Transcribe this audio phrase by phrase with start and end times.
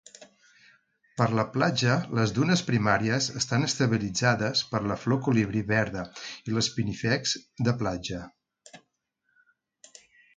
[1.19, 6.07] Per la platja, les dunes primàries estan estabilitzades per la flor colibrí verda
[6.51, 7.37] i l'spinifex
[7.69, 8.23] de platja.